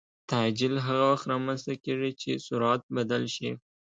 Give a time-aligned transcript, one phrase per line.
[0.31, 3.51] تعجیل هغه وخت رامنځته کېږي چې سرعت بدل شي.